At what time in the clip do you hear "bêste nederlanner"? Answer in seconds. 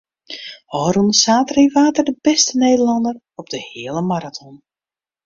2.25-3.15